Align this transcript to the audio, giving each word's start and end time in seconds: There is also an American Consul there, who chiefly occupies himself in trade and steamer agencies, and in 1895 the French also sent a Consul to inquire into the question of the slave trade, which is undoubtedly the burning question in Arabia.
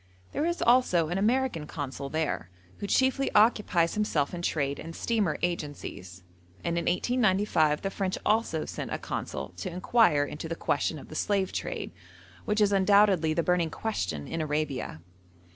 There 0.31 0.47
is 0.47 0.63
also 0.63 1.09
an 1.09 1.19
American 1.19 1.67
Consul 1.67 2.09
there, 2.09 2.49
who 2.79 2.87
chiefly 2.87 3.29
occupies 3.35 3.93
himself 3.93 4.33
in 4.33 4.41
trade 4.41 4.79
and 4.79 4.95
steamer 4.95 5.37
agencies, 5.43 6.23
and 6.63 6.75
in 6.75 6.85
1895 6.85 7.83
the 7.83 7.91
French 7.91 8.17
also 8.25 8.65
sent 8.65 8.91
a 8.91 8.97
Consul 8.97 9.49
to 9.57 9.69
inquire 9.69 10.23
into 10.23 10.49
the 10.49 10.55
question 10.55 10.97
of 10.97 11.09
the 11.09 11.15
slave 11.15 11.53
trade, 11.53 11.91
which 12.45 12.61
is 12.61 12.71
undoubtedly 12.71 13.35
the 13.35 13.43
burning 13.43 13.69
question 13.69 14.27
in 14.27 14.41
Arabia. 14.41 15.01